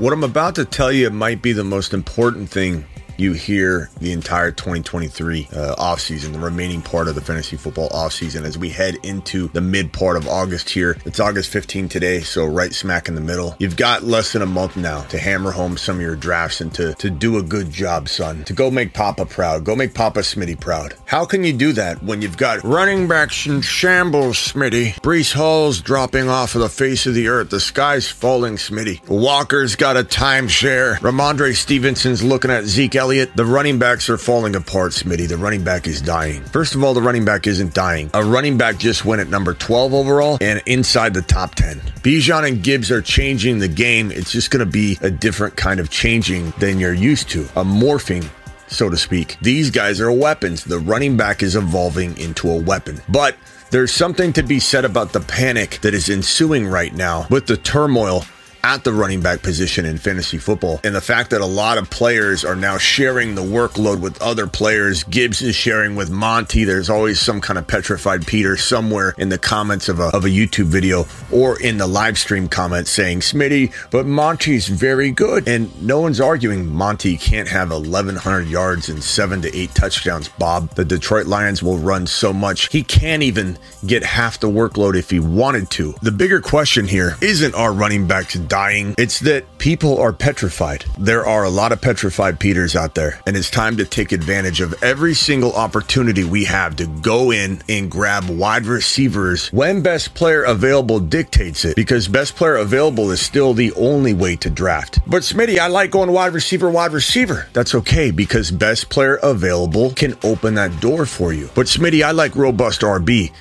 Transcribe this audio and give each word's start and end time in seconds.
What 0.00 0.14
I'm 0.14 0.24
about 0.24 0.54
to 0.54 0.64
tell 0.64 0.90
you 0.90 1.10
might 1.10 1.42
be 1.42 1.52
the 1.52 1.62
most 1.62 1.92
important 1.92 2.48
thing 2.48 2.86
you 3.20 3.34
hear 3.34 3.90
the 4.00 4.12
entire 4.12 4.50
2023 4.50 5.48
uh, 5.52 5.74
offseason, 5.76 6.32
the 6.32 6.38
remaining 6.38 6.80
part 6.80 7.06
of 7.06 7.14
the 7.14 7.20
fantasy 7.20 7.56
football 7.56 7.90
offseason 7.90 8.44
as 8.44 8.56
we 8.56 8.70
head 8.70 8.96
into 9.02 9.48
the 9.48 9.60
mid 9.60 9.92
part 9.92 10.16
of 10.16 10.26
August 10.26 10.70
here. 10.70 10.96
It's 11.04 11.20
August 11.20 11.50
15 11.50 11.88
today, 11.88 12.20
so 12.20 12.46
right 12.46 12.72
smack 12.72 13.08
in 13.08 13.14
the 13.14 13.20
middle. 13.20 13.54
You've 13.58 13.76
got 13.76 14.04
less 14.04 14.32
than 14.32 14.42
a 14.42 14.46
month 14.46 14.76
now 14.76 15.02
to 15.02 15.18
hammer 15.18 15.50
home 15.50 15.76
some 15.76 15.96
of 15.96 16.02
your 16.02 16.16
drafts 16.16 16.60
and 16.60 16.72
to, 16.74 16.94
to 16.94 17.10
do 17.10 17.36
a 17.36 17.42
good 17.42 17.70
job, 17.70 18.08
son. 18.08 18.44
To 18.44 18.54
go 18.54 18.70
make 18.70 18.94
Papa 18.94 19.26
proud. 19.26 19.64
Go 19.64 19.76
make 19.76 19.94
Papa 19.94 20.20
Smitty 20.20 20.58
proud. 20.58 20.94
How 21.04 21.26
can 21.26 21.44
you 21.44 21.52
do 21.52 21.72
that 21.74 22.02
when 22.02 22.22
you've 22.22 22.38
got 22.38 22.64
running 22.64 23.06
backs 23.06 23.46
in 23.46 23.60
shambles, 23.60 24.36
Smitty? 24.36 24.94
Breece 25.00 25.34
Hall's 25.34 25.82
dropping 25.82 26.28
off 26.28 26.54
of 26.54 26.62
the 26.62 26.68
face 26.68 27.06
of 27.06 27.14
the 27.14 27.28
earth. 27.28 27.50
The 27.50 27.60
sky's 27.60 28.08
falling, 28.08 28.56
Smitty. 28.56 29.06
Walker's 29.08 29.76
got 29.76 29.98
a 29.98 30.04
timeshare. 30.04 30.96
Rhamondre 31.00 31.54
Stevenson's 31.54 32.22
looking 32.22 32.50
at 32.50 32.64
Zeke 32.64 32.96
Elliott 32.96 33.09
Elliott, 33.10 33.34
the 33.34 33.44
running 33.44 33.76
backs 33.76 34.08
are 34.08 34.16
falling 34.16 34.54
apart, 34.54 34.92
Smitty. 34.92 35.26
The 35.26 35.36
running 35.36 35.64
back 35.64 35.88
is 35.88 36.00
dying. 36.00 36.44
First 36.44 36.76
of 36.76 36.84
all, 36.84 36.94
the 36.94 37.02
running 37.02 37.24
back 37.24 37.48
isn't 37.48 37.74
dying. 37.74 38.08
A 38.14 38.24
running 38.24 38.56
back 38.56 38.78
just 38.78 39.04
went 39.04 39.20
at 39.20 39.26
number 39.26 39.52
12 39.52 39.92
overall 39.92 40.38
and 40.40 40.62
inside 40.66 41.12
the 41.12 41.22
top 41.22 41.56
10. 41.56 41.80
Bijan 42.04 42.46
and 42.46 42.62
Gibbs 42.62 42.88
are 42.92 43.02
changing 43.02 43.58
the 43.58 43.66
game. 43.66 44.12
It's 44.12 44.30
just 44.30 44.52
going 44.52 44.64
to 44.64 44.70
be 44.70 44.96
a 45.00 45.10
different 45.10 45.56
kind 45.56 45.80
of 45.80 45.90
changing 45.90 46.52
than 46.60 46.78
you're 46.78 46.94
used 46.94 47.28
to, 47.30 47.42
a 47.56 47.64
morphing 47.64 48.30
so 48.68 48.88
to 48.88 48.96
speak. 48.96 49.36
These 49.42 49.72
guys 49.72 50.00
are 50.00 50.12
weapons. 50.12 50.62
The 50.62 50.78
running 50.78 51.16
back 51.16 51.42
is 51.42 51.56
evolving 51.56 52.16
into 52.16 52.48
a 52.48 52.62
weapon. 52.62 53.00
But 53.08 53.36
there's 53.72 53.92
something 53.92 54.32
to 54.34 54.44
be 54.44 54.60
said 54.60 54.84
about 54.84 55.12
the 55.12 55.20
panic 55.20 55.80
that 55.80 55.94
is 55.94 56.08
ensuing 56.08 56.68
right 56.68 56.94
now 56.94 57.26
with 57.28 57.48
the 57.48 57.56
turmoil 57.56 58.24
at 58.64 58.84
the 58.84 58.92
running 58.92 59.20
back 59.20 59.42
position 59.42 59.84
in 59.84 59.98
fantasy 59.98 60.38
football. 60.38 60.80
And 60.84 60.94
the 60.94 61.00
fact 61.00 61.30
that 61.30 61.40
a 61.40 61.46
lot 61.46 61.78
of 61.78 61.90
players 61.90 62.44
are 62.44 62.56
now 62.56 62.78
sharing 62.78 63.34
the 63.34 63.42
workload 63.42 64.00
with 64.00 64.20
other 64.22 64.46
players. 64.46 65.04
Gibbs 65.04 65.42
is 65.42 65.54
sharing 65.54 65.96
with 65.96 66.10
Monty. 66.10 66.64
There's 66.64 66.90
always 66.90 67.20
some 67.20 67.40
kind 67.40 67.58
of 67.58 67.66
petrified 67.66 68.26
Peter 68.26 68.56
somewhere 68.56 69.14
in 69.18 69.28
the 69.28 69.38
comments 69.38 69.88
of 69.88 70.00
a, 70.00 70.08
of 70.08 70.24
a 70.24 70.28
YouTube 70.28 70.66
video 70.66 71.06
or 71.32 71.60
in 71.60 71.78
the 71.78 71.86
live 71.86 72.18
stream 72.18 72.48
comments 72.48 72.90
saying, 72.90 73.20
Smitty, 73.20 73.72
but 73.90 74.06
Monty's 74.06 74.68
very 74.68 75.10
good. 75.10 75.48
And 75.48 75.70
no 75.82 76.00
one's 76.00 76.20
arguing 76.20 76.66
Monty 76.66 77.16
can't 77.16 77.48
have 77.48 77.70
1,100 77.70 78.48
yards 78.48 78.88
and 78.88 79.02
seven 79.02 79.42
to 79.42 79.56
eight 79.56 79.74
touchdowns, 79.74 80.28
Bob. 80.28 80.70
The 80.70 80.84
Detroit 80.84 81.26
Lions 81.26 81.62
will 81.62 81.78
run 81.78 82.06
so 82.06 82.32
much. 82.32 82.68
He 82.68 82.82
can't 82.82 83.22
even 83.22 83.58
get 83.86 84.02
half 84.02 84.40
the 84.40 84.48
workload 84.48 84.96
if 84.96 85.10
he 85.10 85.20
wanted 85.20 85.70
to. 85.70 85.94
The 86.02 86.12
bigger 86.12 86.40
question 86.40 86.86
here 86.86 87.16
isn't 87.20 87.54
our 87.54 87.72
running 87.72 88.06
backs 88.06 88.34
dying. 88.50 88.94
It's 88.98 89.20
that 89.20 89.58
people 89.58 89.98
are 89.98 90.12
petrified. 90.12 90.84
There 90.98 91.24
are 91.24 91.44
a 91.44 91.48
lot 91.48 91.72
of 91.72 91.80
petrified 91.80 92.38
Peters 92.38 92.76
out 92.76 92.94
there, 92.94 93.20
and 93.26 93.36
it's 93.36 93.48
time 93.48 93.78
to 93.78 93.86
take 93.86 94.12
advantage 94.12 94.60
of 94.60 94.74
every 94.82 95.14
single 95.14 95.54
opportunity 95.54 96.24
we 96.24 96.44
have 96.44 96.76
to 96.76 96.86
go 96.86 97.30
in 97.30 97.62
and 97.68 97.90
grab 97.90 98.28
wide 98.28 98.66
receivers 98.66 99.48
when 99.52 99.80
best 99.82 100.14
player 100.14 100.42
available 100.42 101.00
dictates 101.00 101.64
it, 101.64 101.76
because 101.76 102.08
best 102.08 102.36
player 102.36 102.56
available 102.56 103.10
is 103.10 103.22
still 103.22 103.54
the 103.54 103.72
only 103.74 104.12
way 104.12 104.36
to 104.36 104.50
draft. 104.50 104.98
But 105.06 105.22
Smitty, 105.22 105.58
I 105.58 105.68
like 105.68 105.92
going 105.92 106.12
wide 106.12 106.34
receiver, 106.34 106.68
wide 106.68 106.92
receiver. 106.92 107.48
That's 107.52 107.74
okay 107.76 108.10
because 108.10 108.50
best 108.50 108.90
player 108.90 109.16
available 109.22 109.92
can 109.92 110.18
open 110.24 110.54
that 110.54 110.80
door 110.80 111.06
for 111.06 111.32
you. 111.32 111.48
But 111.54 111.66
Smitty, 111.66 112.04
I 112.04 112.10
like 112.10 112.34
robust 112.34 112.80
RB. 112.80 113.32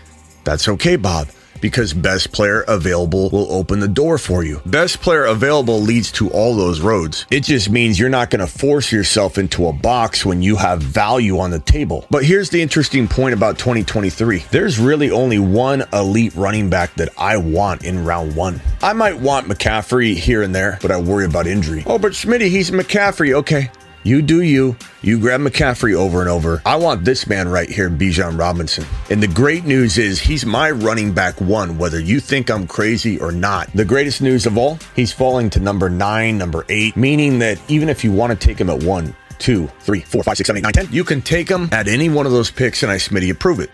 That's 0.43 0.69
okay, 0.69 0.95
Bob 0.95 1.29
because 1.61 1.93
best 1.93 2.31
player 2.31 2.61
available 2.61 3.29
will 3.29 3.51
open 3.51 3.79
the 3.79 3.87
door 3.87 4.17
for 4.17 4.43
you. 4.43 4.61
Best 4.65 5.01
player 5.01 5.25
available 5.25 5.79
leads 5.79 6.11
to 6.13 6.29
all 6.31 6.55
those 6.55 6.81
roads. 6.81 7.25
It 7.31 7.43
just 7.43 7.69
means 7.69 7.99
you're 7.99 8.09
not 8.09 8.29
going 8.29 8.39
to 8.39 8.47
force 8.47 8.91
yourself 8.91 9.37
into 9.37 9.67
a 9.67 9.73
box 9.73 10.25
when 10.25 10.41
you 10.41 10.55
have 10.55 10.81
value 10.81 11.39
on 11.39 11.51
the 11.51 11.59
table. 11.59 12.05
But 12.09 12.25
here's 12.25 12.49
the 12.49 12.61
interesting 12.61 13.07
point 13.07 13.33
about 13.33 13.57
2023 13.57 14.39
there's 14.51 14.79
really 14.79 15.11
only 15.11 15.39
one 15.39 15.83
elite 15.93 16.35
running 16.35 16.69
back 16.69 16.93
that 16.95 17.09
I 17.17 17.37
want 17.37 17.83
in 17.83 18.05
round 18.05 18.35
one. 18.35 18.61
I 18.81 18.93
might 18.93 19.19
want 19.19 19.47
McCaffrey 19.47 20.15
here 20.15 20.41
and 20.41 20.53
there, 20.53 20.79
but 20.81 20.91
I 20.91 20.99
worry 20.99 21.25
about 21.25 21.47
injury. 21.47 21.83
Oh, 21.85 21.99
but 21.99 22.13
Smitty, 22.13 22.49
he's 22.49 22.71
McCaffrey. 22.71 23.33
Okay. 23.33 23.69
You 24.03 24.21
do 24.21 24.41
you. 24.41 24.77
You 25.01 25.19
grab 25.19 25.41
McCaffrey 25.41 25.93
over 25.93 26.21
and 26.21 26.29
over. 26.29 26.61
I 26.65 26.77
want 26.77 27.03
this 27.03 27.27
man 27.27 27.47
right 27.47 27.69
here, 27.69 27.89
Bijan 27.89 28.39
Robinson. 28.39 28.85
And 29.09 29.21
the 29.21 29.27
great 29.27 29.65
news 29.65 29.97
is 29.97 30.19
he's 30.19 30.45
my 30.45 30.71
running 30.71 31.13
back 31.13 31.39
one, 31.41 31.77
whether 31.77 31.99
you 31.99 32.19
think 32.19 32.49
I'm 32.49 32.65
crazy 32.65 33.19
or 33.19 33.31
not. 33.31 33.71
The 33.73 33.85
greatest 33.85 34.21
news 34.21 34.45
of 34.45 34.57
all, 34.57 34.79
he's 34.95 35.11
falling 35.11 35.49
to 35.51 35.59
number 35.59 35.89
nine, 35.89 36.37
number 36.37 36.65
eight, 36.69 36.95
meaning 36.95 37.39
that 37.39 37.59
even 37.67 37.89
if 37.89 38.03
you 38.03 38.11
want 38.11 38.31
to 38.31 38.47
take 38.47 38.59
him 38.59 38.69
at 38.69 38.81
one, 38.83 39.15
two, 39.37 39.67
three, 39.81 40.01
four, 40.01 40.23
five, 40.23 40.37
six, 40.37 40.47
seven, 40.47 40.59
eight, 40.59 40.63
nine, 40.63 40.73
ten, 40.73 40.87
you 40.91 41.03
can 41.03 41.21
take 41.21 41.49
him 41.49 41.67
at 41.71 41.87
any 41.87 42.09
one 42.09 42.25
of 42.25 42.31
those 42.31 42.51
picks 42.51 42.83
and 42.83 42.91
I 42.91 42.95
Smitty 42.95 43.31
approve 43.31 43.59
it 43.59 43.69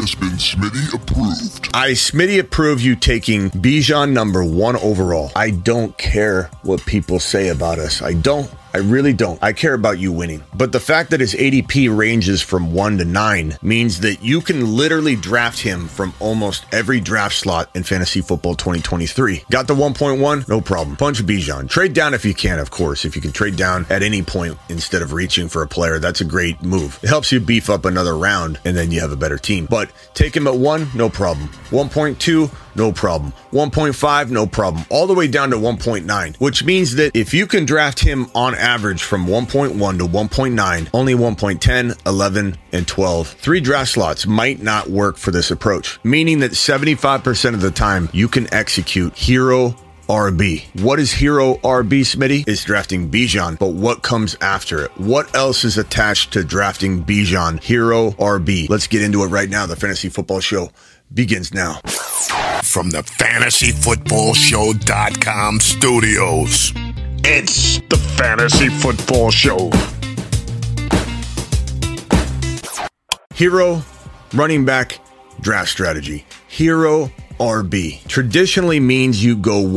just 0.00 0.20
been 0.20 0.28
Smitty 0.32 0.92
approved. 0.92 1.70
I 1.72 1.92
Smitty 1.92 2.38
approve 2.38 2.82
you 2.82 2.96
taking 2.96 3.50
Bijan 3.50 4.12
number 4.12 4.44
one 4.44 4.76
overall. 4.76 5.32
I 5.34 5.50
don't 5.50 5.96
care 5.96 6.50
what 6.62 6.84
people 6.84 7.18
say 7.18 7.48
about 7.48 7.78
us. 7.78 8.02
I 8.02 8.12
don't. 8.12 8.50
I 8.76 8.80
really 8.80 9.14
don't. 9.14 9.42
I 9.42 9.54
care 9.54 9.72
about 9.72 9.98
you 9.98 10.12
winning. 10.12 10.44
But 10.54 10.70
the 10.70 10.80
fact 10.80 11.08
that 11.08 11.20
his 11.20 11.34
ADP 11.34 11.96
ranges 11.96 12.42
from 12.42 12.74
one 12.74 12.98
to 12.98 13.06
nine 13.06 13.56
means 13.62 14.00
that 14.00 14.22
you 14.22 14.42
can 14.42 14.76
literally 14.76 15.16
draft 15.16 15.58
him 15.58 15.88
from 15.88 16.12
almost 16.20 16.66
every 16.72 17.00
draft 17.00 17.36
slot 17.36 17.70
in 17.74 17.84
fantasy 17.84 18.20
football 18.20 18.54
2023. 18.54 19.44
Got 19.50 19.66
the 19.66 19.74
1.1? 19.74 20.46
No 20.46 20.60
problem. 20.60 20.94
Punch 20.94 21.24
Bijan. 21.24 21.70
Trade 21.70 21.94
down 21.94 22.12
if 22.12 22.26
you 22.26 22.34
can, 22.34 22.58
of 22.58 22.70
course. 22.70 23.06
If 23.06 23.16
you 23.16 23.22
can 23.22 23.32
trade 23.32 23.56
down 23.56 23.86
at 23.88 24.02
any 24.02 24.20
point 24.20 24.58
instead 24.68 25.00
of 25.00 25.14
reaching 25.14 25.48
for 25.48 25.62
a 25.62 25.66
player, 25.66 25.98
that's 25.98 26.20
a 26.20 26.26
great 26.26 26.62
move. 26.62 27.00
It 27.02 27.08
helps 27.08 27.32
you 27.32 27.40
beef 27.40 27.70
up 27.70 27.86
another 27.86 28.14
round 28.14 28.60
and 28.66 28.76
then 28.76 28.90
you 28.90 29.00
have 29.00 29.10
a 29.10 29.16
better 29.16 29.38
team. 29.38 29.68
But 29.70 29.90
take 30.12 30.36
him 30.36 30.46
at 30.46 30.54
one, 30.54 30.88
no 30.94 31.08
problem. 31.08 31.48
1.2, 31.70 32.50
no 32.76 32.92
problem. 32.92 33.32
1.5, 33.52 34.30
no 34.30 34.46
problem. 34.46 34.84
All 34.90 35.06
the 35.06 35.14
way 35.14 35.28
down 35.28 35.50
to 35.50 35.56
1.9, 35.56 36.36
which 36.36 36.64
means 36.64 36.96
that 36.96 37.16
if 37.16 37.32
you 37.32 37.46
can 37.46 37.64
draft 37.64 38.00
him 38.00 38.26
on 38.34 38.54
average 38.66 39.04
from 39.04 39.26
1.1 39.26 39.70
to 39.98 40.04
1.9, 40.04 40.88
only 40.92 41.14
1.10, 41.14 42.06
11, 42.06 42.58
and 42.72 42.88
12, 42.88 43.28
three 43.28 43.60
draft 43.60 43.92
slots 43.92 44.26
might 44.26 44.60
not 44.60 44.90
work 44.90 45.16
for 45.16 45.30
this 45.30 45.52
approach, 45.52 46.00
meaning 46.02 46.40
that 46.40 46.50
75% 46.50 47.54
of 47.54 47.60
the 47.60 47.70
time 47.70 48.08
you 48.12 48.26
can 48.28 48.52
execute 48.52 49.16
hero 49.16 49.76
RB. 50.08 50.64
What 50.82 50.98
is 51.00 51.12
Hero 51.12 51.54
RB, 51.56 52.02
Smitty? 52.02 52.48
Is 52.48 52.62
drafting 52.64 53.10
Bijan, 53.10 53.58
but 53.58 53.72
what 53.72 54.02
comes 54.02 54.36
after 54.40 54.84
it? 54.84 54.92
What 54.96 55.34
else 55.34 55.64
is 55.64 55.76
attached 55.78 56.32
to 56.34 56.44
drafting 56.44 57.02
Bijan? 57.04 57.60
Hero 57.62 58.10
RB. 58.12 58.68
Let's 58.68 58.86
get 58.86 59.02
into 59.02 59.24
it 59.24 59.28
right 59.28 59.50
now. 59.50 59.66
The 59.66 59.74
Fantasy 59.74 60.08
Football 60.08 60.38
Show 60.40 60.70
begins 61.12 61.52
now. 61.52 61.80
From 62.62 62.90
the 62.90 63.02
FantasyFootballShow.com 63.02 65.60
studios, 65.60 66.72
it's 67.28 67.80
the 67.88 67.96
Fantasy 67.96 68.68
Football 68.68 69.32
Show. 69.32 69.70
Hero, 73.34 73.82
running 74.32 74.64
back, 74.64 75.00
draft 75.40 75.68
strategy. 75.68 76.24
Hero 76.46 77.10
RB 77.40 78.06
traditionally 78.06 78.78
means 78.78 79.24
you 79.24 79.36
go 79.36 79.76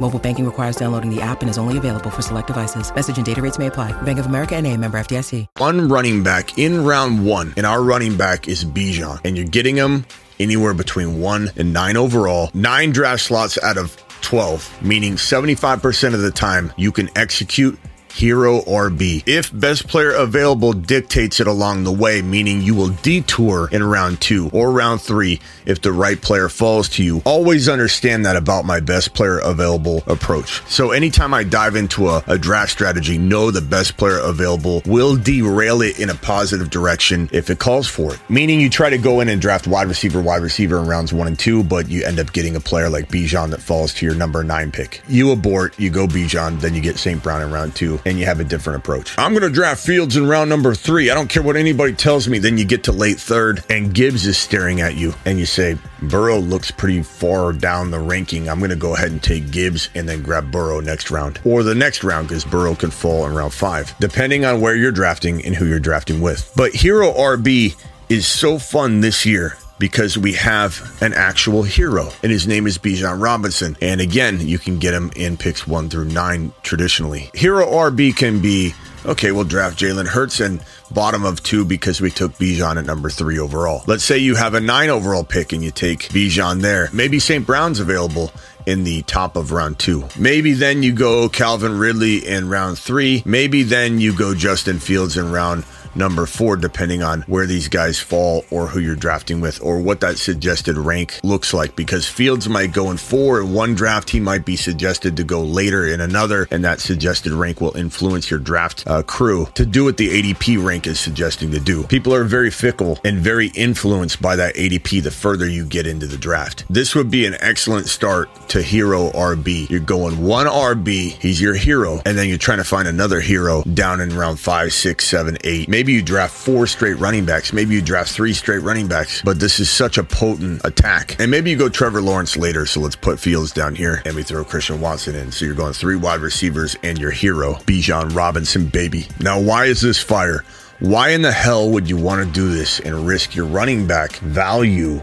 Mobile 0.00 0.18
banking 0.20 0.44
requires 0.44 0.76
downloading 0.76 1.14
the 1.14 1.20
app 1.20 1.40
and 1.40 1.50
is 1.50 1.58
only 1.58 1.76
available 1.76 2.10
for 2.10 2.22
select 2.22 2.46
devices. 2.46 2.94
Message 2.94 3.16
and 3.16 3.26
data 3.26 3.42
rates 3.42 3.58
may 3.58 3.66
apply. 3.66 3.92
Bank 4.02 4.18
of 4.18 4.26
America 4.26 4.54
and 4.54 4.66
a 4.66 4.76
member 4.76 4.98
FDIC. 4.98 5.46
One 5.56 5.88
running 5.88 6.22
back 6.22 6.58
in 6.58 6.84
round 6.84 7.26
one, 7.26 7.54
and 7.56 7.66
our 7.66 7.82
running 7.82 8.16
back 8.16 8.46
is 8.46 8.64
Bijan, 8.64 9.20
and 9.24 9.36
you're 9.36 9.46
getting 9.46 9.74
him 9.74 10.06
anywhere 10.38 10.74
between 10.74 11.20
one 11.20 11.50
and 11.56 11.72
nine 11.72 11.96
overall, 11.96 12.50
nine 12.54 12.92
draft 12.92 13.22
slots 13.22 13.58
out 13.62 13.78
of 13.78 13.96
12, 14.22 14.82
meaning 14.82 15.14
75% 15.14 16.14
of 16.14 16.20
the 16.20 16.30
time 16.30 16.72
you 16.76 16.92
can 16.92 17.08
execute 17.16 17.78
hero 18.16 18.62
RB. 18.62 19.22
If 19.26 19.52
best 19.52 19.86
player 19.88 20.12
available 20.12 20.72
dictates 20.72 21.38
it 21.38 21.46
along 21.46 21.84
the 21.84 21.92
way, 21.92 22.22
meaning 22.22 22.62
you 22.62 22.74
will 22.74 22.88
detour 22.88 23.68
in 23.70 23.84
round 23.84 24.22
two 24.22 24.48
or 24.54 24.72
round 24.72 25.02
three 25.02 25.38
if 25.66 25.82
the 25.82 25.92
right 25.92 26.18
player 26.20 26.48
falls 26.48 26.88
to 26.90 27.04
you. 27.04 27.20
Always 27.26 27.68
understand 27.68 28.24
that 28.24 28.36
about 28.36 28.64
my 28.64 28.80
best 28.80 29.12
player 29.12 29.38
available 29.38 30.02
approach. 30.06 30.62
So 30.66 30.92
anytime 30.92 31.34
I 31.34 31.44
dive 31.44 31.76
into 31.76 32.08
a, 32.08 32.24
a 32.26 32.38
draft 32.38 32.72
strategy, 32.72 33.18
know 33.18 33.50
the 33.50 33.60
best 33.60 33.98
player 33.98 34.18
available 34.18 34.80
will 34.86 35.16
derail 35.16 35.82
it 35.82 36.00
in 36.00 36.08
a 36.08 36.14
positive 36.14 36.70
direction 36.70 37.28
if 37.32 37.50
it 37.50 37.58
calls 37.58 37.86
for 37.86 38.14
it. 38.14 38.20
Meaning 38.30 38.60
you 38.60 38.70
try 38.70 38.88
to 38.88 38.98
go 38.98 39.20
in 39.20 39.28
and 39.28 39.42
draft 39.42 39.66
wide 39.66 39.88
receiver, 39.88 40.22
wide 40.22 40.42
receiver 40.42 40.78
in 40.78 40.86
rounds 40.86 41.12
one 41.12 41.26
and 41.26 41.38
two, 41.38 41.62
but 41.62 41.88
you 41.88 42.02
end 42.04 42.18
up 42.18 42.32
getting 42.32 42.56
a 42.56 42.60
player 42.60 42.88
like 42.88 43.08
Bijan 43.08 43.50
that 43.50 43.60
falls 43.60 43.92
to 43.94 44.06
your 44.06 44.14
number 44.14 44.42
nine 44.42 44.72
pick. 44.72 45.02
You 45.06 45.32
abort, 45.32 45.78
you 45.78 45.90
go 45.90 46.06
Bijan, 46.06 46.60
then 46.60 46.74
you 46.74 46.80
get 46.80 46.96
St. 46.96 47.22
Brown 47.22 47.42
in 47.42 47.50
round 47.50 47.74
two 47.74 48.00
and 48.06 48.18
you 48.20 48.24
have 48.24 48.40
a 48.40 48.44
different 48.44 48.78
approach. 48.78 49.18
I'm 49.18 49.32
going 49.32 49.42
to 49.42 49.50
draft 49.50 49.84
Fields 49.84 50.16
in 50.16 50.26
round 50.26 50.48
number 50.48 50.74
three. 50.74 51.10
I 51.10 51.14
don't 51.14 51.28
care 51.28 51.42
what 51.42 51.56
anybody 51.56 51.92
tells 51.92 52.28
me. 52.28 52.38
Then 52.38 52.56
you 52.56 52.64
get 52.64 52.84
to 52.84 52.92
late 52.92 53.18
third 53.18 53.64
and 53.68 53.92
Gibbs 53.92 54.26
is 54.26 54.38
staring 54.38 54.80
at 54.80 54.94
you 54.94 55.12
and 55.24 55.38
you 55.38 55.44
say, 55.44 55.76
Burrow 56.02 56.38
looks 56.38 56.70
pretty 56.70 57.02
far 57.02 57.52
down 57.52 57.90
the 57.90 57.98
ranking. 57.98 58.48
I'm 58.48 58.60
going 58.60 58.70
to 58.70 58.76
go 58.76 58.94
ahead 58.94 59.10
and 59.10 59.22
take 59.22 59.50
Gibbs 59.50 59.90
and 59.94 60.08
then 60.08 60.22
grab 60.22 60.52
Burrow 60.52 60.80
next 60.80 61.10
round 61.10 61.40
or 61.44 61.64
the 61.64 61.74
next 61.74 62.04
round 62.04 62.28
because 62.28 62.44
Burrow 62.44 62.76
can 62.76 62.90
fall 62.90 63.26
in 63.26 63.34
round 63.34 63.52
five, 63.52 63.92
depending 63.98 64.44
on 64.44 64.60
where 64.60 64.76
you're 64.76 64.92
drafting 64.92 65.44
and 65.44 65.54
who 65.54 65.66
you're 65.66 65.80
drafting 65.80 66.20
with. 66.20 66.52
But 66.54 66.72
Hero 66.72 67.12
RB 67.12 67.74
is 68.08 68.26
so 68.26 68.58
fun 68.58 69.00
this 69.00 69.26
year 69.26 69.56
because 69.78 70.16
we 70.16 70.32
have 70.34 70.96
an 71.00 71.12
actual 71.14 71.62
hero, 71.62 72.10
and 72.22 72.32
his 72.32 72.46
name 72.46 72.66
is 72.66 72.78
Bijan 72.78 73.22
Robinson. 73.22 73.76
And 73.80 74.00
again, 74.00 74.40
you 74.40 74.58
can 74.58 74.78
get 74.78 74.94
him 74.94 75.10
in 75.16 75.36
picks 75.36 75.66
one 75.66 75.88
through 75.88 76.06
nine 76.06 76.52
traditionally. 76.62 77.30
Hero 77.34 77.66
RB 77.66 78.16
can 78.16 78.40
be 78.40 78.74
okay, 79.04 79.30
we'll 79.30 79.44
draft 79.44 79.78
Jalen 79.78 80.06
Hurts 80.06 80.40
and 80.40 80.60
bottom 80.90 81.24
of 81.24 81.42
two 81.42 81.64
because 81.64 82.00
we 82.00 82.10
took 82.10 82.32
Bijan 82.32 82.76
at 82.76 82.84
number 82.84 83.08
three 83.08 83.38
overall. 83.38 83.82
Let's 83.86 84.04
say 84.04 84.18
you 84.18 84.34
have 84.34 84.54
a 84.54 84.60
nine 84.60 84.90
overall 84.90 85.24
pick 85.24 85.52
and 85.52 85.62
you 85.62 85.70
take 85.70 86.08
Bijan 86.08 86.60
there. 86.60 86.88
Maybe 86.92 87.18
St. 87.18 87.46
Brown's 87.46 87.80
available 87.80 88.32
in 88.66 88.82
the 88.82 89.02
top 89.02 89.36
of 89.36 89.52
round 89.52 89.78
two. 89.78 90.08
Maybe 90.18 90.52
then 90.52 90.82
you 90.82 90.92
go 90.92 91.28
Calvin 91.28 91.78
Ridley 91.78 92.26
in 92.26 92.48
round 92.48 92.78
three. 92.78 93.22
Maybe 93.24 93.62
then 93.62 94.00
you 94.00 94.16
go 94.16 94.34
Justin 94.34 94.80
Fields 94.80 95.16
in 95.16 95.30
round 95.30 95.64
number 95.96 96.26
four, 96.26 96.56
depending 96.56 97.02
on 97.02 97.22
where 97.22 97.46
these 97.46 97.68
guys 97.68 97.98
fall 97.98 98.44
or 98.50 98.66
who 98.66 98.80
you're 98.80 98.96
drafting 98.96 99.40
with 99.40 99.60
or 99.62 99.80
what 99.80 100.00
that 100.00 100.18
suggested 100.18 100.76
rank 100.76 101.18
looks 101.22 101.52
like. 101.54 101.76
Because 101.76 102.06
Fields 102.06 102.48
might 102.48 102.72
go 102.72 102.90
in 102.90 102.96
four 102.96 103.40
in 103.40 103.52
one 103.52 103.74
draft, 103.74 104.10
he 104.10 104.20
might 104.20 104.44
be 104.44 104.56
suggested 104.56 105.16
to 105.16 105.24
go 105.24 105.42
later 105.42 105.86
in 105.86 106.00
another, 106.00 106.46
and 106.50 106.64
that 106.64 106.80
suggested 106.80 107.32
rank 107.32 107.60
will 107.60 107.76
influence 107.76 108.30
your 108.30 108.40
draft 108.40 108.84
uh, 108.86 109.02
crew 109.02 109.46
to 109.54 109.66
do 109.66 109.84
what 109.84 109.96
the 109.96 110.08
ADP 110.08 110.62
rank 110.62 110.86
is 110.86 110.98
suggesting 110.98 111.50
to 111.50 111.60
do. 111.60 111.84
People 111.84 112.14
are 112.14 112.24
very 112.24 112.50
fickle 112.50 112.98
and 113.04 113.18
very 113.18 113.48
influenced 113.48 114.20
by 114.20 114.36
that 114.36 114.54
ADP 114.54 115.02
the 115.02 115.10
further 115.10 115.48
you 115.48 115.64
get 115.64 115.86
into 115.86 116.06
the 116.06 116.16
draft. 116.16 116.64
This 116.68 116.94
would 116.94 117.10
be 117.10 117.26
an 117.26 117.36
excellent 117.40 117.88
start 117.88 118.28
to 118.48 118.62
hero 118.62 119.10
RB. 119.10 119.68
You're 119.70 119.80
going 119.80 120.22
one 120.22 120.46
RB, 120.46 121.10
he's 121.10 121.40
your 121.40 121.54
hero, 121.54 122.00
and 122.04 122.16
then 122.16 122.28
you're 122.28 122.38
trying 122.38 122.58
to 122.58 122.64
find 122.64 122.88
another 122.88 123.20
hero 123.20 123.62
down 123.62 124.00
in 124.00 124.16
round 124.16 124.38
five, 124.40 124.72
six, 124.72 125.06
seven, 125.06 125.36
eight. 125.44 125.68
Maybe 125.68 125.85
you 125.92 126.02
draft 126.02 126.34
four 126.34 126.66
straight 126.66 126.98
running 126.98 127.24
backs. 127.24 127.52
Maybe 127.52 127.74
you 127.74 127.82
draft 127.82 128.12
three 128.12 128.32
straight 128.32 128.60
running 128.62 128.88
backs, 128.88 129.22
but 129.22 129.40
this 129.40 129.60
is 129.60 129.70
such 129.70 129.98
a 129.98 130.04
potent 130.04 130.64
attack. 130.64 131.20
And 131.20 131.30
maybe 131.30 131.50
you 131.50 131.56
go 131.56 131.68
Trevor 131.68 132.00
Lawrence 132.02 132.36
later. 132.36 132.66
So 132.66 132.80
let's 132.80 132.96
put 132.96 133.20
Fields 133.20 133.52
down 133.52 133.74
here 133.74 134.02
and 134.04 134.14
we 134.14 134.22
throw 134.22 134.44
Christian 134.44 134.80
Watson 134.80 135.14
in. 135.14 135.32
So 135.32 135.44
you're 135.44 135.54
going 135.54 135.72
three 135.72 135.96
wide 135.96 136.20
receivers 136.20 136.76
and 136.82 136.98
your 136.98 137.10
hero, 137.10 137.54
Bijan 137.66 138.14
Robinson, 138.14 138.66
baby. 138.66 139.06
Now, 139.20 139.40
why 139.40 139.66
is 139.66 139.80
this 139.80 140.00
fire? 140.00 140.44
Why 140.80 141.10
in 141.10 141.22
the 141.22 141.32
hell 141.32 141.70
would 141.70 141.88
you 141.88 141.96
want 141.96 142.26
to 142.26 142.32
do 142.32 142.50
this 142.50 142.80
and 142.80 143.06
risk 143.06 143.34
your 143.34 143.46
running 143.46 143.86
back 143.86 144.12
value 144.16 145.02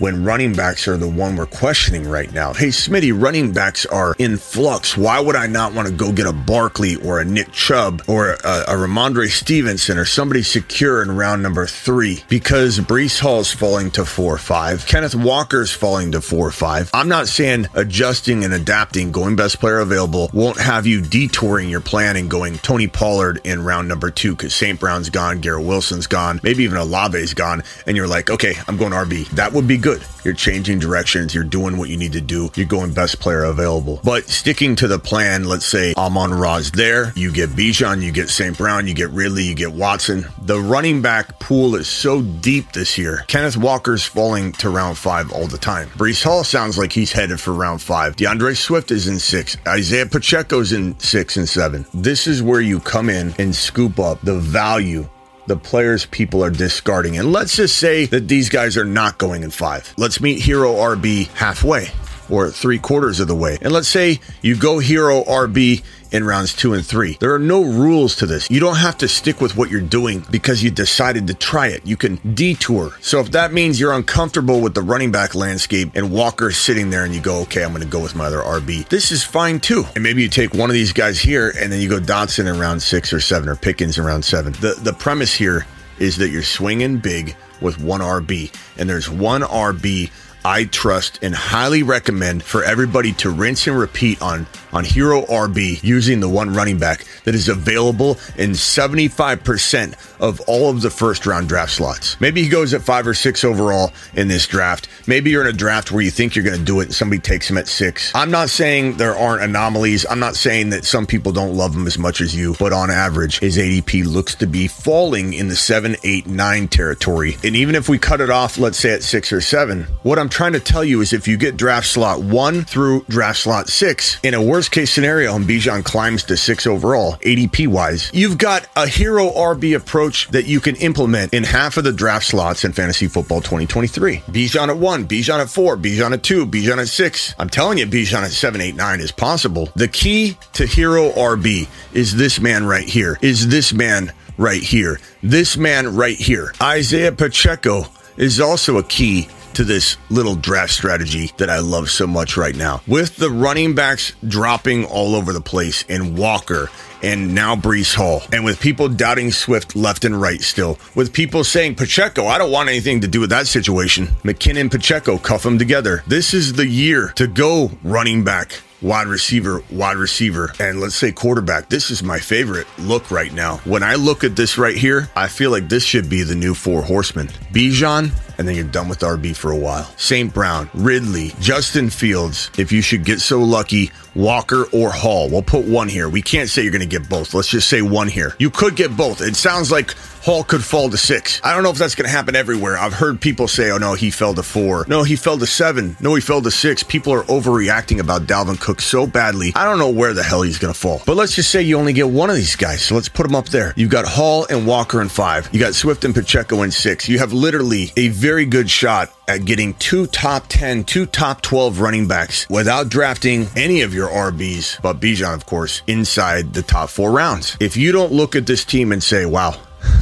when 0.00 0.24
running 0.24 0.54
backs 0.54 0.88
are 0.88 0.96
the 0.96 1.08
one 1.08 1.36
we're 1.36 1.46
questioning 1.46 2.08
right 2.08 2.32
now. 2.32 2.54
Hey, 2.54 2.68
Smitty, 2.68 3.12
running 3.14 3.52
backs 3.52 3.84
are 3.86 4.14
in 4.18 4.38
flux. 4.38 4.96
Why 4.96 5.20
would 5.20 5.36
I 5.36 5.46
not 5.46 5.74
want 5.74 5.88
to 5.88 5.94
go 5.94 6.10
get 6.10 6.26
a 6.26 6.32
Barkley 6.32 6.96
or 6.96 7.20
a 7.20 7.24
Nick 7.24 7.52
Chubb 7.52 8.02
or 8.08 8.30
a, 8.30 8.64
a 8.66 8.74
Rhamondre 8.74 9.28
Stevenson 9.28 9.98
or 9.98 10.06
somebody 10.06 10.42
secure 10.42 11.02
in 11.02 11.14
round 11.14 11.42
number 11.42 11.66
three? 11.66 12.24
Because 12.28 12.78
Breece 12.78 13.20
Hall's 13.20 13.52
falling 13.52 13.90
to 13.92 14.06
four 14.06 14.34
or 14.34 14.38
five. 14.38 14.86
Kenneth 14.86 15.14
Walker's 15.14 15.70
falling 15.70 16.12
to 16.12 16.22
four 16.22 16.46
or 16.46 16.52
five. 16.52 16.90
I'm 16.94 17.08
not 17.08 17.28
saying 17.28 17.66
adjusting 17.74 18.42
and 18.44 18.54
adapting, 18.54 19.12
going 19.12 19.36
best 19.36 19.60
player 19.60 19.80
available, 19.80 20.30
won't 20.32 20.58
have 20.58 20.86
you 20.86 21.02
detouring 21.02 21.68
your 21.68 21.82
plan 21.82 22.16
and 22.16 22.30
going 22.30 22.56
Tony 22.58 22.88
Pollard 22.88 23.40
in 23.44 23.62
round 23.62 23.86
number 23.86 24.10
two 24.10 24.34
because 24.34 24.54
St. 24.54 24.80
Brown's 24.80 25.10
gone, 25.10 25.40
Garrett 25.40 25.66
Wilson's 25.66 26.06
gone, 26.06 26.40
maybe 26.42 26.64
even 26.64 26.78
Olave's 26.78 27.34
gone, 27.34 27.62
and 27.86 27.98
you're 27.98 28.08
like, 28.08 28.30
okay, 28.30 28.54
I'm 28.66 28.78
going 28.78 28.92
RB. 28.92 29.28
That 29.30 29.52
would 29.52 29.68
be 29.68 29.76
good 29.76 29.89
good. 29.90 30.06
You're 30.24 30.34
changing 30.34 30.78
directions. 30.78 31.34
You're 31.34 31.44
doing 31.44 31.76
what 31.76 31.88
you 31.88 31.96
need 31.96 32.12
to 32.12 32.20
do. 32.20 32.50
You're 32.54 32.66
going 32.66 32.92
best 32.92 33.20
player 33.20 33.44
available. 33.44 34.00
But 34.04 34.28
sticking 34.28 34.76
to 34.76 34.88
the 34.88 34.98
plan, 34.98 35.44
let's 35.44 35.66
say 35.66 35.94
Amon 35.96 36.32
Ra's 36.32 36.70
there. 36.70 37.12
You 37.16 37.32
get 37.32 37.50
Bijan, 37.50 38.02
you 38.02 38.12
get 38.12 38.28
St. 38.28 38.56
Brown, 38.56 38.86
you 38.86 38.94
get 38.94 39.10
Ridley, 39.10 39.44
you 39.44 39.54
get 39.54 39.72
Watson. 39.72 40.26
The 40.42 40.60
running 40.60 41.02
back 41.02 41.40
pool 41.40 41.74
is 41.74 41.88
so 41.88 42.22
deep 42.22 42.72
this 42.72 42.98
year. 42.98 43.24
Kenneth 43.26 43.56
Walker's 43.56 44.04
falling 44.04 44.52
to 44.52 44.70
round 44.70 44.98
five 44.98 45.32
all 45.32 45.46
the 45.46 45.58
time. 45.58 45.88
Breece 45.90 46.22
Hall 46.22 46.44
sounds 46.44 46.78
like 46.78 46.92
he's 46.92 47.12
headed 47.12 47.40
for 47.40 47.52
round 47.52 47.82
five. 47.82 48.16
DeAndre 48.16 48.56
Swift 48.56 48.90
is 48.90 49.08
in 49.08 49.18
six. 49.18 49.56
Isaiah 49.66 50.06
Pacheco's 50.06 50.72
in 50.72 50.98
six 51.00 51.36
and 51.36 51.48
seven. 51.48 51.86
This 51.94 52.26
is 52.26 52.42
where 52.42 52.60
you 52.60 52.80
come 52.80 53.08
in 53.08 53.34
and 53.38 53.54
scoop 53.54 53.98
up 53.98 54.20
the 54.22 54.38
value 54.38 55.08
the 55.46 55.56
players 55.56 56.06
people 56.06 56.44
are 56.44 56.50
discarding. 56.50 57.18
And 57.18 57.32
let's 57.32 57.56
just 57.56 57.76
say 57.76 58.06
that 58.06 58.28
these 58.28 58.48
guys 58.48 58.76
are 58.76 58.84
not 58.84 59.18
going 59.18 59.42
in 59.42 59.50
five. 59.50 59.92
Let's 59.96 60.20
meet 60.20 60.40
Hero 60.40 60.74
RB 60.74 61.28
halfway 61.28 61.88
or 62.30 62.50
three 62.50 62.78
quarters 62.78 63.20
of 63.20 63.28
the 63.28 63.34
way. 63.34 63.58
And 63.60 63.72
let's 63.72 63.88
say 63.88 64.20
you 64.42 64.56
go 64.56 64.78
hero 64.78 65.24
RB 65.24 65.82
in 66.12 66.24
rounds 66.24 66.54
two 66.54 66.74
and 66.74 66.84
three. 66.84 67.16
There 67.20 67.34
are 67.34 67.38
no 67.38 67.62
rules 67.62 68.16
to 68.16 68.26
this. 68.26 68.50
You 68.50 68.60
don't 68.60 68.76
have 68.76 68.98
to 68.98 69.08
stick 69.08 69.40
with 69.40 69.56
what 69.56 69.70
you're 69.70 69.80
doing 69.80 70.24
because 70.30 70.62
you 70.62 70.70
decided 70.70 71.26
to 71.28 71.34
try 71.34 71.68
it. 71.68 71.86
You 71.86 71.96
can 71.96 72.16
detour. 72.34 72.92
So 73.00 73.20
if 73.20 73.30
that 73.32 73.52
means 73.52 73.78
you're 73.78 73.92
uncomfortable 73.92 74.60
with 74.60 74.74
the 74.74 74.82
running 74.82 75.12
back 75.12 75.34
landscape 75.34 75.90
and 75.94 76.12
Walker's 76.12 76.56
sitting 76.56 76.90
there 76.90 77.04
and 77.04 77.14
you 77.14 77.20
go, 77.20 77.40
okay, 77.42 77.64
I'm 77.64 77.70
going 77.70 77.82
to 77.82 77.88
go 77.88 78.00
with 78.00 78.14
my 78.14 78.26
other 78.26 78.40
RB, 78.40 78.88
this 78.88 79.12
is 79.12 79.24
fine 79.24 79.60
too. 79.60 79.84
And 79.94 80.02
maybe 80.02 80.22
you 80.22 80.28
take 80.28 80.54
one 80.54 80.70
of 80.70 80.74
these 80.74 80.92
guys 80.92 81.18
here 81.18 81.52
and 81.58 81.72
then 81.72 81.80
you 81.80 81.88
go 81.88 81.98
Dotson 81.98 82.52
in 82.52 82.58
round 82.58 82.82
six 82.82 83.12
or 83.12 83.20
seven 83.20 83.48
or 83.48 83.56
Pickens 83.56 83.98
in 83.98 84.04
round 84.04 84.24
seven. 84.24 84.52
The, 84.54 84.78
the 84.82 84.92
premise 84.92 85.34
here 85.34 85.66
is 85.98 86.16
that 86.16 86.30
you're 86.30 86.42
swinging 86.42 86.98
big 86.98 87.36
with 87.60 87.78
one 87.78 88.00
RB 88.00 88.52
and 88.78 88.88
there's 88.88 89.10
one 89.10 89.42
RB 89.42 90.10
I 90.44 90.64
trust 90.64 91.18
and 91.22 91.34
highly 91.34 91.82
recommend 91.82 92.42
for 92.42 92.64
everybody 92.64 93.12
to 93.14 93.30
rinse 93.30 93.66
and 93.66 93.78
repeat 93.78 94.20
on 94.22 94.46
on 94.72 94.84
Hero 94.84 95.22
RB 95.22 95.82
using 95.82 96.20
the 96.20 96.28
one 96.28 96.54
running 96.54 96.78
back 96.78 97.04
that 97.24 97.34
is 97.34 97.48
available 97.48 98.18
in 98.36 98.50
75% 98.50 100.20
of 100.20 100.40
all 100.42 100.70
of 100.70 100.82
the 100.82 100.90
first 100.90 101.26
round 101.26 101.48
draft 101.48 101.72
slots. 101.72 102.20
Maybe 102.20 102.42
he 102.42 102.48
goes 102.48 102.72
at 102.74 102.82
5 102.82 103.08
or 103.08 103.14
6 103.14 103.44
overall 103.44 103.92
in 104.14 104.28
this 104.28 104.46
draft. 104.46 104.88
Maybe 105.06 105.30
you're 105.30 105.42
in 105.42 105.48
a 105.48 105.52
draft 105.52 105.90
where 105.90 106.02
you 106.02 106.10
think 106.10 106.34
you're 106.34 106.44
going 106.44 106.58
to 106.58 106.64
do 106.64 106.80
it 106.80 106.84
and 106.84 106.94
somebody 106.94 107.20
takes 107.20 107.50
him 107.50 107.58
at 107.58 107.68
6. 107.68 108.12
I'm 108.14 108.30
not 108.30 108.50
saying 108.50 108.96
there 108.96 109.16
aren't 109.16 109.42
anomalies. 109.42 110.06
I'm 110.08 110.20
not 110.20 110.36
saying 110.36 110.70
that 110.70 110.84
some 110.84 111.06
people 111.06 111.32
don't 111.32 111.56
love 111.56 111.74
him 111.74 111.86
as 111.86 111.98
much 111.98 112.20
as 112.20 112.34
you, 112.34 112.54
but 112.58 112.72
on 112.72 112.90
average 112.90 113.40
his 113.40 113.58
ADP 113.58 114.06
looks 114.06 114.34
to 114.36 114.46
be 114.46 114.68
falling 114.68 115.32
in 115.32 115.48
the 115.48 115.56
7, 115.56 115.96
8, 116.02 116.26
9 116.26 116.68
territory. 116.68 117.36
And 117.42 117.56
even 117.56 117.74
if 117.74 117.88
we 117.88 117.98
cut 117.98 118.20
it 118.20 118.30
off 118.30 118.58
let's 118.58 118.78
say 118.78 118.92
at 118.92 119.02
6 119.02 119.32
or 119.32 119.40
7, 119.40 119.84
what 120.02 120.18
I'm 120.18 120.28
trying 120.30 120.52
to 120.52 120.60
tell 120.60 120.84
you 120.84 121.00
is 121.00 121.12
if 121.12 121.28
you 121.28 121.36
get 121.36 121.56
draft 121.56 121.86
slot 121.86 122.20
one 122.20 122.64
through 122.64 123.04
draft 123.08 123.40
slot 123.40 123.68
six, 123.68 124.18
in 124.22 124.34
a 124.34 124.42
worst 124.42 124.70
case 124.70 124.92
scenario, 124.92 125.34
and 125.34 125.44
Bijan 125.44 125.84
climbs 125.84 126.24
to 126.24 126.36
six 126.36 126.66
overall, 126.66 127.14
ADP 127.16 127.68
wise, 127.68 128.10
you've 128.14 128.38
got 128.38 128.66
a 128.76 128.86
hero 128.86 129.30
RB 129.30 129.76
approach 129.76 130.28
that 130.28 130.46
you 130.46 130.60
can 130.60 130.76
implement 130.76 131.34
in 131.34 131.44
half 131.44 131.76
of 131.76 131.84
the 131.84 131.92
draft 131.92 132.26
slots 132.26 132.64
in 132.64 132.72
fantasy 132.72 133.08
football 133.08 133.40
2023. 133.40 134.18
Bijan 134.18 134.68
at 134.68 134.76
one, 134.76 135.06
Bijan 135.06 135.40
at 135.40 135.50
four, 135.50 135.76
Bijan 135.76 136.12
at 136.12 136.22
two, 136.22 136.46
Bijan 136.46 136.78
at 136.78 136.88
six. 136.88 137.34
I'm 137.38 137.50
telling 137.50 137.78
you, 137.78 137.86
Bijan 137.86 138.22
at 138.22 138.30
seven, 138.30 138.60
eight, 138.60 138.76
nine 138.76 139.00
is 139.00 139.12
possible. 139.12 139.68
The 139.74 139.88
key 139.88 140.38
to 140.54 140.66
hero 140.66 141.10
RB 141.10 141.68
is 141.92 142.16
this 142.16 142.40
man 142.40 142.64
right 142.64 142.88
here, 142.88 143.18
is 143.20 143.48
this 143.48 143.72
man 143.72 144.12
right 144.38 144.62
here, 144.62 145.00
this 145.22 145.56
man 145.56 145.96
right 145.96 146.16
here. 146.16 146.52
Isaiah 146.62 147.12
Pacheco 147.12 147.84
is 148.16 148.40
also 148.40 148.78
a 148.78 148.82
key 148.82 149.28
to 149.54 149.64
this 149.64 149.96
little 150.10 150.34
draft 150.34 150.72
strategy 150.72 151.30
that 151.36 151.50
I 151.50 151.60
love 151.60 151.90
so 151.90 152.06
much 152.06 152.36
right 152.36 152.54
now. 152.54 152.82
With 152.86 153.16
the 153.16 153.30
running 153.30 153.74
backs 153.74 154.12
dropping 154.26 154.84
all 154.84 155.14
over 155.14 155.32
the 155.32 155.40
place 155.40 155.84
and 155.88 156.18
Walker 156.18 156.68
and 157.02 157.34
now 157.34 157.56
Breece 157.56 157.94
Hall, 157.94 158.22
and 158.32 158.44
with 158.44 158.60
people 158.60 158.88
doubting 158.88 159.32
Swift 159.32 159.74
left 159.74 160.04
and 160.04 160.20
right 160.20 160.42
still, 160.42 160.78
with 160.94 161.12
people 161.12 161.44
saying 161.44 161.76
Pacheco, 161.76 162.26
I 162.26 162.36
don't 162.36 162.52
want 162.52 162.68
anything 162.68 163.00
to 163.00 163.08
do 163.08 163.20
with 163.20 163.30
that 163.30 163.46
situation. 163.46 164.08
McKinnon, 164.22 164.70
Pacheco, 164.70 165.16
cuff 165.16 165.42
them 165.42 165.58
together. 165.58 166.02
This 166.06 166.34
is 166.34 166.52
the 166.52 166.66
year 166.66 167.08
to 167.16 167.26
go 167.26 167.70
running 167.82 168.22
back 168.22 168.60
wide 168.82 169.06
receiver, 169.06 169.62
wide 169.70 169.96
receiver, 169.96 170.52
and 170.58 170.80
let's 170.80 170.94
say 170.94 171.12
quarterback. 171.12 171.68
This 171.68 171.90
is 171.90 172.02
my 172.02 172.18
favorite 172.18 172.66
look 172.78 173.10
right 173.10 173.32
now. 173.32 173.58
When 173.58 173.82
I 173.82 173.94
look 173.94 174.24
at 174.24 174.36
this 174.36 174.58
right 174.58 174.76
here, 174.76 175.08
I 175.16 175.28
feel 175.28 175.50
like 175.50 175.68
this 175.68 175.84
should 175.84 176.08
be 176.08 176.22
the 176.22 176.34
new 176.34 176.54
four 176.54 176.82
horsemen. 176.82 177.28
Bijan, 177.52 178.12
and 178.38 178.48
then 178.48 178.54
you're 178.54 178.64
done 178.64 178.88
with 178.88 179.00
RB 179.00 179.36
for 179.36 179.50
a 179.50 179.56
while. 179.56 179.84
St. 179.96 180.32
Brown, 180.32 180.70
Ridley, 180.72 181.32
Justin 181.40 181.90
Fields, 181.90 182.50
if 182.58 182.72
you 182.72 182.80
should 182.80 183.04
get 183.04 183.20
so 183.20 183.40
lucky, 183.40 183.90
Walker 184.14 184.64
or 184.72 184.90
Hall. 184.90 185.28
We'll 185.28 185.42
put 185.42 185.66
one 185.66 185.88
here. 185.88 186.08
We 186.08 186.22
can't 186.22 186.48
say 186.48 186.62
you're 186.62 186.72
going 186.72 186.80
to 186.80 186.86
get 186.86 187.08
both. 187.08 187.34
Let's 187.34 187.48
just 187.48 187.68
say 187.68 187.82
one 187.82 188.08
here. 188.08 188.34
You 188.38 188.50
could 188.50 188.76
get 188.76 188.96
both. 188.96 189.20
It 189.20 189.36
sounds 189.36 189.70
like 189.70 189.94
Hall 190.22 190.44
could 190.44 190.62
fall 190.62 190.90
to 190.90 190.98
six. 190.98 191.40
I 191.42 191.54
don't 191.54 191.62
know 191.62 191.70
if 191.70 191.78
that's 191.78 191.94
going 191.94 192.04
to 192.04 192.14
happen 192.14 192.36
everywhere. 192.36 192.76
I've 192.76 192.92
heard 192.92 193.20
people 193.20 193.48
say, 193.48 193.70
oh 193.70 193.78
no, 193.78 193.94
he 193.94 194.10
fell 194.10 194.34
to 194.34 194.42
four. 194.42 194.84
No, 194.86 195.02
he 195.02 195.16
fell 195.16 195.38
to 195.38 195.46
seven. 195.46 195.96
No, 195.98 196.14
he 196.14 196.20
fell 196.20 196.42
to 196.42 196.50
six. 196.50 196.82
People 196.82 197.14
are 197.14 197.22
overreacting 197.22 198.00
about 198.00 198.22
Dalvin 198.22 198.60
Cook 198.60 198.80
so 198.80 199.06
badly. 199.06 199.52
I 199.54 199.64
don't 199.64 199.78
know 199.78 199.90
where 199.90 200.12
the 200.12 200.22
hell 200.22 200.42
he's 200.42 200.58
going 200.58 200.74
to 200.74 200.78
fall. 200.78 201.02
But 201.06 201.16
let's 201.16 201.34
just 201.34 201.50
say 201.50 201.62
you 201.62 201.78
only 201.78 201.94
get 201.94 202.08
one 202.08 202.28
of 202.28 202.36
these 202.36 202.56
guys. 202.56 202.82
So 202.82 202.94
let's 202.94 203.08
put 203.08 203.24
him 203.24 203.34
up 203.34 203.48
there. 203.48 203.72
You've 203.76 203.90
got 203.90 204.04
Hall 204.04 204.46
and 204.50 204.66
Walker 204.66 205.00
in 205.00 205.08
five. 205.08 205.48
You 205.52 205.60
got 205.60 205.74
Swift 205.74 206.04
and 206.04 206.14
Pacheco 206.14 206.62
in 206.62 206.70
six. 206.70 207.08
You 207.08 207.18
have 207.18 207.32
literally 207.32 207.92
a 207.96 208.08
very 208.08 208.44
good 208.44 208.68
shot 208.68 209.10
at 209.26 209.44
getting 209.44 209.74
two 209.74 210.06
top 210.06 210.46
10, 210.48 210.84
two 210.84 211.06
top 211.06 211.40
12 211.40 211.80
running 211.80 212.08
backs 212.08 212.48
without 212.50 212.88
drafting 212.88 213.46
any 213.56 213.82
of 213.82 213.94
your 213.94 214.08
RBs, 214.08 214.82
but 214.82 214.98
Bijan, 214.98 215.34
of 215.34 215.46
course, 215.46 215.82
inside 215.86 216.52
the 216.52 216.62
top 216.62 216.90
four 216.90 217.12
rounds. 217.12 217.56
If 217.60 217.76
you 217.76 217.92
don't 217.92 218.12
look 218.12 218.34
at 218.34 218.46
this 218.46 218.64
team 218.64 218.90
and 218.90 219.02
say, 219.02 219.26
wow, 219.26 219.54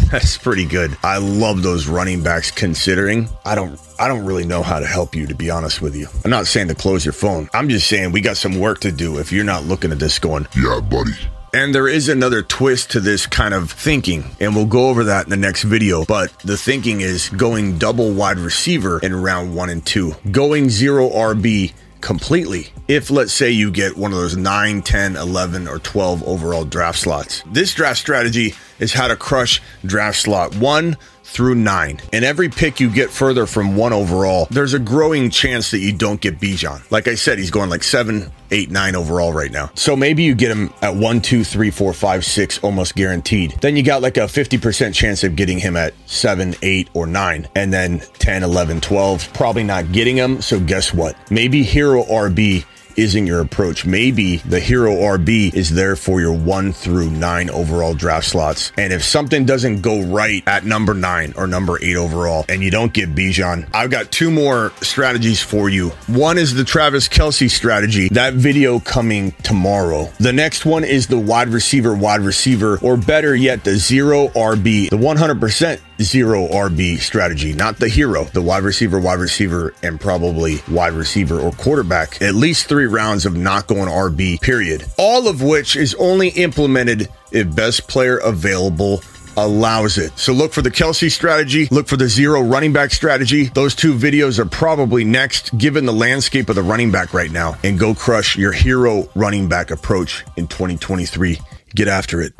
that's 0.10 0.38
pretty 0.38 0.64
good. 0.64 0.96
I 1.02 1.18
love 1.18 1.62
those 1.62 1.86
running 1.86 2.22
backs 2.22 2.50
considering 2.50 3.28
I 3.44 3.54
don't 3.54 3.78
I 3.98 4.08
don't 4.08 4.24
really 4.24 4.46
know 4.46 4.62
how 4.62 4.80
to 4.80 4.86
help 4.86 5.14
you 5.14 5.26
to 5.26 5.34
be 5.34 5.50
honest 5.50 5.82
with 5.82 5.94
you. 5.94 6.08
I'm 6.24 6.30
not 6.30 6.46
saying 6.46 6.68
to 6.68 6.74
close 6.74 7.04
your 7.04 7.12
phone. 7.12 7.48
I'm 7.52 7.68
just 7.68 7.88
saying 7.88 8.12
we 8.12 8.20
got 8.20 8.36
some 8.36 8.58
work 8.58 8.80
to 8.80 8.92
do 8.92 9.18
if 9.18 9.32
you're 9.32 9.44
not 9.44 9.64
looking 9.64 9.92
at 9.92 9.98
this 9.98 10.18
going, 10.18 10.46
Yeah, 10.56 10.80
buddy. 10.80 11.12
And 11.54 11.74
there 11.74 11.88
is 11.88 12.08
another 12.08 12.42
twist 12.42 12.90
to 12.90 13.00
this 13.00 13.26
kind 13.26 13.54
of 13.54 13.70
thinking, 13.70 14.36
and 14.38 14.54
we'll 14.54 14.66
go 14.66 14.90
over 14.90 15.04
that 15.04 15.24
in 15.24 15.30
the 15.30 15.36
next 15.36 15.62
video. 15.62 16.04
But 16.04 16.30
the 16.40 16.58
thinking 16.58 17.00
is 17.00 17.30
going 17.30 17.78
double 17.78 18.12
wide 18.12 18.38
receiver 18.38 19.00
in 19.00 19.14
round 19.14 19.56
one 19.56 19.70
and 19.70 19.84
two, 19.84 20.12
going 20.30 20.68
zero 20.68 21.08
RB 21.08 21.72
completely. 22.00 22.68
If 22.88 23.10
let's 23.10 23.32
say 23.32 23.50
you 23.50 23.70
get 23.70 23.96
one 23.96 24.12
of 24.12 24.18
those 24.18 24.36
9, 24.36 24.82
10, 24.82 25.16
11, 25.16 25.68
or 25.68 25.78
12 25.78 26.22
overall 26.24 26.64
draft 26.64 26.98
slots. 26.98 27.42
This 27.46 27.74
draft 27.74 27.98
strategy 27.98 28.54
is 28.78 28.92
how 28.92 29.08
to 29.08 29.16
crush 29.16 29.60
draft 29.84 30.18
slot 30.18 30.54
one 30.56 30.96
through 31.28 31.54
nine. 31.54 32.00
And 32.12 32.24
every 32.24 32.48
pick 32.48 32.80
you 32.80 32.90
get 32.90 33.10
further 33.10 33.46
from 33.46 33.76
one 33.76 33.92
overall, 33.92 34.48
there's 34.50 34.74
a 34.74 34.78
growing 34.78 35.30
chance 35.30 35.70
that 35.70 35.78
you 35.78 35.92
don't 35.92 36.20
get 36.20 36.40
Bijan. 36.40 36.90
Like 36.90 37.06
I 37.06 37.14
said, 37.14 37.38
he's 37.38 37.50
going 37.50 37.70
like 37.70 37.82
seven, 37.82 38.32
eight, 38.50 38.70
nine 38.70 38.96
overall 38.96 39.32
right 39.32 39.50
now. 39.50 39.70
So 39.74 39.94
maybe 39.94 40.22
you 40.22 40.34
get 40.34 40.50
him 40.50 40.72
at 40.80 40.96
one, 40.96 41.20
two, 41.20 41.44
three, 41.44 41.70
four, 41.70 41.92
five, 41.92 42.24
six, 42.24 42.58
almost 42.58 42.94
guaranteed. 42.94 43.52
Then 43.60 43.76
you 43.76 43.82
got 43.82 44.02
like 44.02 44.16
a 44.16 44.20
50% 44.20 44.94
chance 44.94 45.22
of 45.22 45.36
getting 45.36 45.58
him 45.58 45.76
at 45.76 45.94
seven, 46.06 46.54
eight, 46.62 46.88
or 46.94 47.06
nine. 47.06 47.46
And 47.54 47.72
then 47.72 48.00
10, 48.18 48.42
11, 48.42 48.80
12, 48.80 49.32
probably 49.34 49.64
not 49.64 49.92
getting 49.92 50.16
him. 50.16 50.40
So 50.40 50.58
guess 50.58 50.94
what? 50.94 51.16
Maybe 51.30 51.62
Hero 51.62 52.02
RB 52.04 52.64
isn't 52.98 53.26
your 53.26 53.40
approach. 53.40 53.86
Maybe 53.86 54.38
the 54.38 54.60
Hero 54.60 54.92
RB 54.92 55.54
is 55.54 55.70
there 55.70 55.96
for 55.96 56.20
your 56.20 56.36
one 56.36 56.72
through 56.72 57.10
nine 57.10 57.48
overall 57.48 57.94
draft 57.94 58.26
slots. 58.26 58.72
And 58.76 58.92
if 58.92 59.04
something 59.04 59.46
doesn't 59.46 59.80
go 59.80 60.02
right 60.02 60.42
at 60.46 60.64
number 60.64 60.94
nine 60.94 61.32
or 61.36 61.46
number 61.46 61.78
eight 61.82 61.96
overall 61.96 62.44
and 62.48 62.62
you 62.62 62.70
don't 62.70 62.92
get 62.92 63.14
Bijan, 63.14 63.68
I've 63.72 63.90
got 63.90 64.10
two 64.10 64.30
more 64.30 64.72
strategies 64.82 65.40
for 65.40 65.68
you. 65.68 65.90
One 66.08 66.38
is 66.38 66.54
the 66.54 66.64
Travis 66.64 67.08
Kelce 67.08 67.48
strategy. 67.50 68.08
That 68.08 68.34
video 68.34 68.80
coming 68.80 69.32
tomorrow. 69.42 70.10
The 70.18 70.32
next 70.32 70.66
one 70.66 70.84
is 70.84 71.06
the 71.06 71.18
wide 71.18 71.48
receiver, 71.48 71.94
wide 71.94 72.20
receiver, 72.20 72.78
or 72.82 72.96
better 72.96 73.34
yet, 73.34 73.64
the 73.64 73.76
zero 73.76 74.28
RB, 74.28 74.90
the 74.90 74.96
100% 74.96 75.80
zero 76.00 76.46
RB 76.48 76.98
strategy, 76.98 77.52
not 77.52 77.78
the 77.78 77.88
hero, 77.88 78.24
the 78.24 78.42
wide 78.42 78.62
receiver, 78.62 78.98
wide 78.98 79.18
receiver, 79.18 79.74
and 79.82 80.00
probably 80.00 80.60
wide 80.70 80.92
receiver 80.92 81.40
or 81.40 81.52
quarterback. 81.52 82.20
At 82.22 82.34
least 82.34 82.68
three 82.68 82.86
rounds 82.86 83.26
of 83.26 83.36
not 83.36 83.66
going 83.66 83.88
RB, 83.88 84.40
period. 84.40 84.84
All 84.96 85.28
of 85.28 85.42
which 85.42 85.76
is 85.76 85.94
only 85.94 86.28
implemented 86.28 87.08
if 87.32 87.54
best 87.54 87.88
player 87.88 88.18
available 88.18 89.02
allows 89.36 89.98
it. 89.98 90.16
So 90.18 90.32
look 90.32 90.52
for 90.52 90.62
the 90.62 90.70
Kelce 90.70 91.10
strategy, 91.10 91.68
look 91.70 91.86
for 91.86 91.96
the 91.96 92.08
zero 92.08 92.42
running 92.42 92.72
back 92.72 92.90
strategy. 92.90 93.44
Those 93.44 93.74
two 93.74 93.94
videos 93.94 94.38
are 94.38 94.46
probably 94.46 95.04
next, 95.04 95.56
given 95.56 95.86
the 95.86 95.92
landscape 95.92 96.48
of 96.48 96.56
the 96.56 96.62
running 96.62 96.90
back 96.90 97.14
right 97.14 97.30
now, 97.30 97.56
and 97.62 97.78
go 97.78 97.94
crush 97.94 98.36
your 98.36 98.52
hero 98.52 99.08
running 99.14 99.48
back 99.48 99.70
approach 99.70 100.24
in 100.36 100.48
2023. 100.48 101.38
Get 101.74 101.88
after 101.88 102.20
it. 102.20 102.34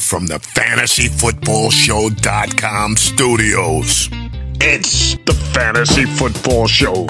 From 0.00 0.26
the 0.26 0.38
fantasyfootballshow.com 0.38 2.96
studios, 2.96 4.08
it's 4.60 5.14
the 5.26 5.34
Fantasy 5.52 6.06
Football 6.06 6.66
Show. 6.66 7.06